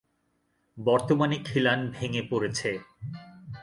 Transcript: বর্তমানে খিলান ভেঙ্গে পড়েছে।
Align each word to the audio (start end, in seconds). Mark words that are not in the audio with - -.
বর্তমানে 0.77 1.37
খিলান 1.45 1.79
ভেঙ্গে 1.91 2.23
পড়েছে। 2.29 2.69